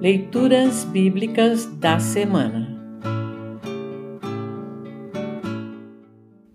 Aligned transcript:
Leituras 0.00 0.82
Bíblicas 0.84 1.66
da 1.76 2.00
Semana 2.00 2.80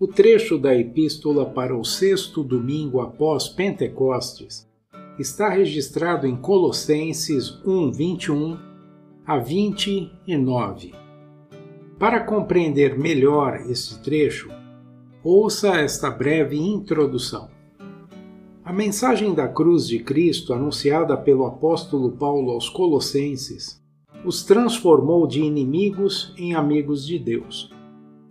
O 0.00 0.08
trecho 0.08 0.58
da 0.58 0.74
Epístola 0.74 1.46
para 1.46 1.78
o 1.78 1.84
sexto 1.84 2.42
domingo 2.42 3.00
após 3.00 3.48
Pentecostes 3.48 4.68
está 5.16 5.48
registrado 5.48 6.26
em 6.26 6.34
Colossenses 6.34 7.64
1, 7.64 7.92
21 7.92 8.58
a 9.24 9.38
29. 9.38 10.92
Para 12.00 12.18
compreender 12.24 12.98
melhor 12.98 13.60
este 13.70 14.02
trecho, 14.02 14.50
ouça 15.22 15.76
esta 15.76 16.10
breve 16.10 16.56
introdução. 16.56 17.55
A 18.66 18.72
mensagem 18.72 19.32
da 19.32 19.46
cruz 19.46 19.86
de 19.86 20.00
Cristo, 20.00 20.52
anunciada 20.52 21.16
pelo 21.16 21.46
apóstolo 21.46 22.10
Paulo 22.10 22.50
aos 22.50 22.68
Colossenses, 22.68 23.80
os 24.24 24.42
transformou 24.42 25.24
de 25.24 25.40
inimigos 25.40 26.34
em 26.36 26.52
amigos 26.52 27.06
de 27.06 27.16
Deus. 27.16 27.72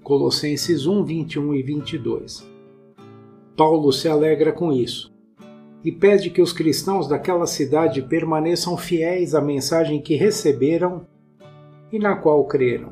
Colossenses 0.03 0.85
1, 0.85 1.05
21 1.05 1.55
e 1.55 1.63
22. 1.63 2.51
Paulo 3.55 3.93
se 3.93 4.09
alegra 4.09 4.51
com 4.51 4.73
isso 4.73 5.15
e 5.85 5.89
pede 5.89 6.29
que 6.29 6.41
os 6.41 6.51
cristãos 6.51 7.07
daquela 7.07 7.47
cidade 7.47 8.01
permaneçam 8.01 8.75
fiéis 8.75 9.33
à 9.33 9.41
mensagem 9.41 10.01
que 10.01 10.15
receberam 10.15 11.07
e 11.93 11.97
na 11.97 12.13
qual 12.13 12.43
creram. 12.43 12.91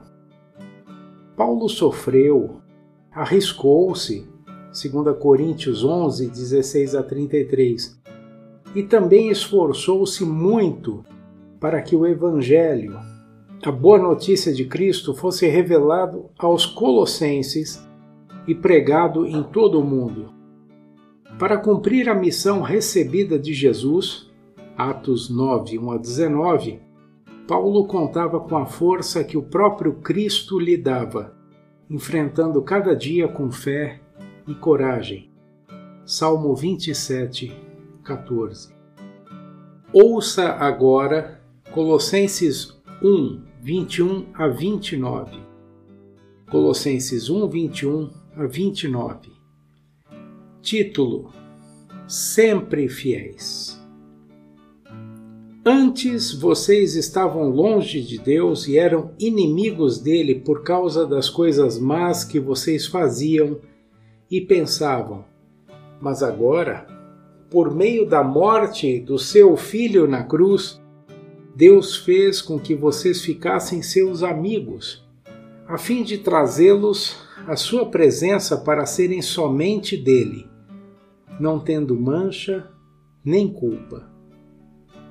Paulo 1.36 1.68
sofreu, 1.68 2.62
arriscou-se 3.12 4.32
2 4.74 5.16
Coríntios 5.20 5.84
11, 5.84 6.28
16 6.30 6.96
a 6.96 7.04
33. 7.04 8.02
E 8.74 8.82
também 8.82 9.30
esforçou-se 9.30 10.26
muito 10.26 11.06
para 11.60 11.80
que 11.80 11.96
o 11.96 12.08
Evangelho, 12.08 13.00
a 13.64 13.72
boa 13.72 14.00
notícia 14.00 14.52
de 14.52 14.66
Cristo, 14.66 15.14
fosse 15.14 15.48
revelado 15.48 16.26
aos 16.40 16.66
Colossenses 16.66 17.88
e 18.48 18.56
pregado 18.56 19.28
em 19.28 19.44
todo 19.44 19.80
o 19.80 19.86
mundo. 19.86 20.34
Para 21.38 21.58
cumprir 21.58 22.10
a 22.10 22.16
missão 22.16 22.62
recebida 22.62 23.38
de 23.38 23.54
Jesus, 23.54 24.32
Atos 24.76 25.30
9, 25.30 25.78
1 25.78 25.92
a 25.92 25.98
19, 25.98 26.80
Paulo 27.48 27.86
contava 27.86 28.40
com 28.40 28.58
a 28.58 28.66
força 28.66 29.24
que 29.24 29.38
o 29.38 29.44
próprio 29.44 29.94
Cristo 29.94 30.58
lhe 30.58 30.78
dava, 30.78 31.36
enfrentando 31.88 32.60
cada 32.64 32.96
dia 32.96 33.28
com 33.28 33.52
fé 33.52 34.03
e 34.48 34.54
coragem. 34.54 35.32
Salmo 36.06 36.56
27, 36.56 37.52
14. 38.04 38.74
Ouça 39.92 40.50
agora 40.54 41.42
Colossenses 41.72 42.76
1, 43.02 43.42
21 43.62 44.26
a 44.34 44.48
29. 44.48 45.40
Colossenses 46.50 47.30
1, 47.30 47.48
21 47.48 48.10
a 48.36 48.46
29. 48.46 49.32
Título: 50.62 51.32
Sempre 52.08 52.90
fiéis. 52.90 53.82
Antes 55.66 56.34
vocês 56.34 56.96
estavam 56.96 57.50
longe 57.50 58.02
de 58.02 58.18
Deus 58.18 58.68
e 58.68 58.78
eram 58.78 59.12
inimigos 59.18 59.98
dele 59.98 60.36
por 60.36 60.62
causa 60.62 61.08
das 61.08 61.30
coisas 61.30 61.80
más 61.80 62.26
que 62.26 62.40
vocês 62.40 62.86
faziam 62.86 63.62
e 64.34 64.42
pensavam: 64.42 65.24
mas 66.02 66.24
agora, 66.24 66.88
por 67.52 67.74
meio 67.74 68.04
da 68.04 68.24
morte 68.24 69.00
do 69.00 69.20
seu 69.20 69.56
filho 69.56 70.08
na 70.08 70.24
cruz, 70.24 70.82
Deus 71.56 71.98
fez 71.98 72.42
com 72.42 72.60
que 72.60 72.74
vocês 72.74 73.22
ficassem 73.22 73.84
seus 73.84 74.24
amigos, 74.24 75.08
a 75.68 75.78
fim 75.78 76.02
de 76.02 76.18
trazê-los 76.18 77.16
à 77.48 77.56
sua 77.56 77.92
presença 77.92 78.58
para 78.58 78.88
serem 78.88 79.22
somente 79.22 79.96
dele, 79.96 80.48
não 81.40 81.60
tendo 81.60 81.96
mancha 81.96 82.68
nem 83.24 83.48
culpa. 83.48 84.12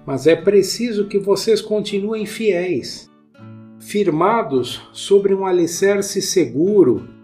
Mas 0.05 0.27
é 0.27 0.35
preciso 0.35 1.07
que 1.07 1.19
vocês 1.21 1.61
continuem 1.61 2.27
fiéis, 2.27 3.09
firmados 3.79 4.83
sobre 4.93 5.33
um 5.33 5.47
alicerce 5.47 6.21
seguro 6.21 7.22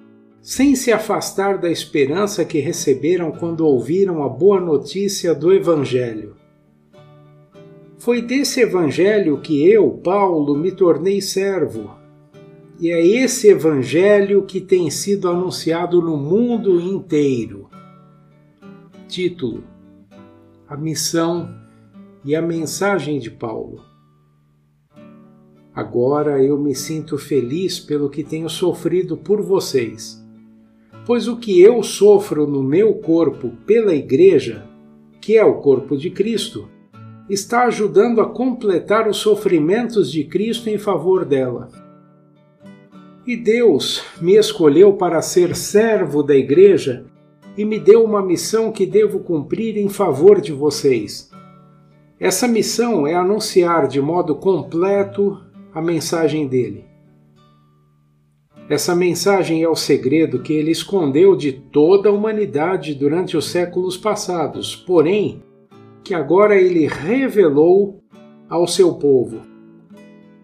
sem 0.49 0.75
se 0.75 0.91
afastar 0.91 1.59
da 1.59 1.71
esperança 1.71 2.43
que 2.43 2.59
receberam 2.59 3.31
quando 3.31 3.67
ouviram 3.67 4.23
a 4.23 4.31
boa 4.31 4.59
notícia 4.59 5.35
do 5.35 5.53
Evangelho. 5.53 6.37
Foi 7.99 8.23
desse 8.23 8.63
Evangelho 8.63 9.43
que 9.43 9.71
eu, 9.71 9.91
Paulo, 10.03 10.57
me 10.57 10.73
tornei 10.73 11.21
servo. 11.21 11.91
E 12.81 12.91
é 12.91 13.07
esse 13.07 13.49
Evangelho 13.49 14.47
que 14.47 14.59
tem 14.59 14.89
sido 14.89 15.29
anunciado 15.29 16.01
no 16.01 16.17
mundo 16.17 16.81
inteiro. 16.81 17.69
Título: 19.07 19.65
A 20.67 20.79
missão 20.79 21.55
e 22.25 22.35
a 22.35 22.41
mensagem 22.41 23.19
de 23.19 23.31
Paulo. 23.31 23.85
Agora 25.75 26.43
eu 26.43 26.59
me 26.59 26.75
sinto 26.75 27.19
feliz 27.19 27.79
pelo 27.79 28.09
que 28.09 28.25
tenho 28.25 28.49
sofrido 28.49 29.15
por 29.15 29.43
vocês 29.43 30.27
Pois 31.09 31.27
o 31.27 31.39
que 31.39 31.59
eu 31.59 31.83
sofro 31.83 32.47
no 32.47 32.63
meu 32.63 32.93
corpo 32.93 33.53
pela 33.65 33.95
Igreja, 33.95 34.67
que 35.23 35.39
é 35.39 35.43
o 35.43 35.55
corpo 35.55 35.97
de 35.97 36.11
Cristo, 36.11 36.69
está 37.31 37.63
ajudando 37.63 38.21
a 38.21 38.29
completar 38.29 39.09
os 39.09 39.17
sofrimentos 39.17 40.13
de 40.13 40.25
Cristo 40.25 40.69
em 40.69 40.77
favor 40.77 41.25
dela. 41.25 41.71
E 43.27 43.39
Deus 43.39 44.05
me 44.21 44.37
escolheu 44.37 44.93
para 44.93 45.23
ser 45.23 45.57
servo 45.57 46.23
da 46.23 46.37
Igreja 46.37 47.07
e 47.57 47.65
me 47.65 47.81
deu 47.81 48.05
uma 48.05 48.21
missão 48.21 48.71
que 48.71 48.85
devo 48.85 49.21
cumprir 49.21 49.79
em 49.79 49.89
favor 49.89 50.43
de 50.43 50.53
vocês. 50.53 51.31
Essa 52.21 52.47
missão 52.47 53.07
é 53.07 53.15
anunciar 53.15 53.89
de 53.89 53.99
modo 53.99 54.35
completo 54.35 55.41
a 55.73 55.81
mensagem 55.81 56.47
dele. 56.47 56.85
Essa 58.69 58.95
mensagem 58.95 59.63
é 59.63 59.69
o 59.69 59.75
segredo 59.75 60.41
que 60.41 60.53
ele 60.53 60.71
escondeu 60.71 61.35
de 61.35 61.53
toda 61.53 62.11
a 62.11 62.13
humanidade 62.13 62.95
durante 62.95 63.35
os 63.35 63.47
séculos 63.47 63.97
passados, 63.97 64.77
porém, 64.77 65.43
que 66.05 66.13
agora 66.13 66.55
ele 66.55 66.87
revelou 66.87 68.03
ao 68.47 68.69
seu 68.69 68.95
povo. 68.95 69.41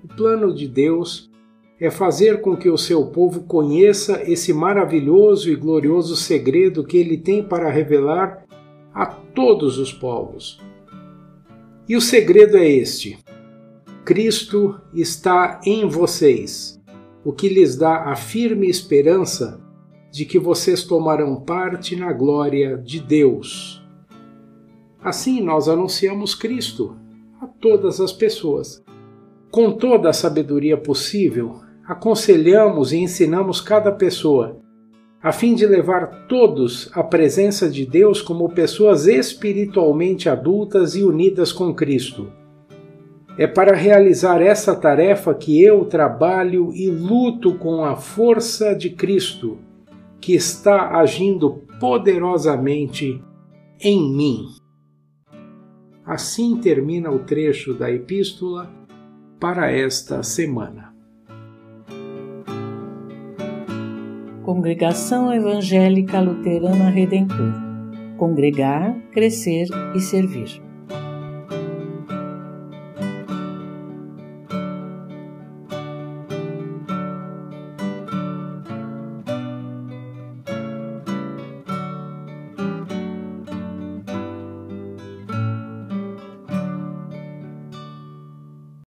O 0.02 0.08
plano 0.16 0.54
de 0.54 0.66
Deus 0.66 1.30
é 1.78 1.90
fazer 1.90 2.40
com 2.40 2.56
que 2.56 2.70
o 2.70 2.78
seu 2.78 3.06
povo 3.08 3.42
conheça 3.42 4.22
esse 4.24 4.54
maravilhoso 4.54 5.50
e 5.50 5.56
glorioso 5.56 6.16
segredo 6.16 6.84
que 6.84 6.96
ele 6.96 7.18
tem 7.18 7.42
para 7.42 7.70
revelar 7.70 8.46
a 8.94 9.04
todos 9.04 9.76
os 9.76 9.92
povos. 9.92 10.62
E 11.86 11.94
o 11.94 12.00
segredo 12.00 12.56
é 12.56 12.66
este: 12.66 13.18
Cristo 14.02 14.80
está 14.94 15.60
em 15.66 15.86
vocês 15.86 16.82
o 17.24 17.32
que 17.32 17.48
lhes 17.48 17.76
dá 17.76 18.10
a 18.10 18.14
firme 18.14 18.68
esperança 18.68 19.60
de 20.12 20.24
que 20.24 20.38
vocês 20.38 20.84
tomarão 20.84 21.40
parte 21.40 21.96
na 21.96 22.12
glória 22.12 22.76
de 22.76 23.00
Deus. 23.00 23.82
Assim 25.02 25.42
nós 25.42 25.68
anunciamos 25.68 26.34
Cristo 26.34 26.96
a 27.40 27.46
todas 27.46 28.00
as 28.00 28.12
pessoas. 28.12 28.84
Com 29.50 29.72
toda 29.72 30.10
a 30.10 30.12
sabedoria 30.12 30.76
possível, 30.76 31.60
aconselhamos 31.86 32.92
e 32.92 32.98
ensinamos 32.98 33.60
cada 33.60 33.90
pessoa, 33.90 34.60
a 35.22 35.32
fim 35.32 35.54
de 35.54 35.66
levar 35.66 36.26
todos 36.26 36.90
à 36.92 37.02
presença 37.02 37.68
de 37.68 37.86
Deus 37.86 38.20
como 38.20 38.50
pessoas 38.50 39.06
espiritualmente 39.06 40.28
adultas 40.28 40.94
e 40.94 41.02
unidas 41.02 41.52
com 41.52 41.74
Cristo. 41.74 42.30
É 43.36 43.46
para 43.46 43.74
realizar 43.74 44.40
essa 44.40 44.76
tarefa 44.76 45.34
que 45.34 45.60
eu 45.60 45.84
trabalho 45.84 46.72
e 46.72 46.88
luto 46.88 47.54
com 47.56 47.84
a 47.84 47.96
força 47.96 48.74
de 48.74 48.90
Cristo, 48.90 49.58
que 50.20 50.34
está 50.34 50.96
agindo 50.98 51.64
poderosamente 51.80 53.20
em 53.80 54.14
mim. 54.14 54.46
Assim 56.06 56.56
termina 56.58 57.10
o 57.10 57.20
trecho 57.20 57.74
da 57.74 57.90
epístola 57.90 58.70
para 59.40 59.70
esta 59.70 60.22
semana. 60.22 60.94
Congregação 64.44 65.32
Evangélica 65.32 66.20
Luterana 66.20 66.90
Redentor 66.90 67.64
Congregar, 68.16 68.96
Crescer 69.12 69.66
e 69.94 70.00
Servir. 70.00 70.62